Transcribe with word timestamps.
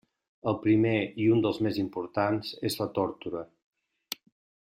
El 0.51 0.55
primer, 0.63 0.93
i 1.25 1.27
un 1.35 1.43
dels 1.45 1.59
més 1.67 1.77
importants, 1.83 2.55
és 2.71 2.79
la 2.83 2.89
tórtora. 2.97 3.45